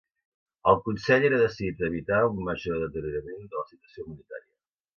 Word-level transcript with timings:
El 0.71 0.79
Consell 0.85 1.25
era 1.29 1.41
decidit 1.41 1.83
a 1.85 1.85
evitar 1.91 2.23
un 2.31 2.41
major 2.49 2.81
deteriorament 2.87 3.47
de 3.53 3.61
la 3.63 3.69
situació 3.71 4.09
humanitària. 4.09 4.53